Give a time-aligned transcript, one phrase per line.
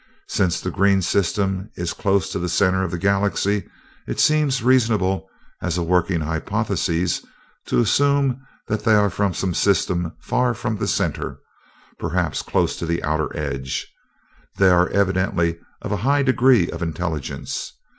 [0.27, 3.69] Since the green system is close to the center of the Galaxy,
[4.07, 5.29] it seems reasonable,
[5.61, 7.21] as a working hypothesis,
[7.67, 11.37] to assume that they are from some system far from the center,
[11.99, 13.93] perhaps close to the outer edge.
[14.57, 17.73] They are very evidently of a high degree of intelligence.